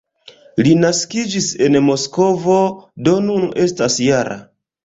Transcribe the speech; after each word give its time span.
Li 0.67 0.71
naskiĝis 0.85 1.49
en 1.67 1.77
Moskvo, 1.89 2.57
do 3.09 3.15
nun 3.29 3.47
estas 3.67 4.03
-jara. 4.09 4.41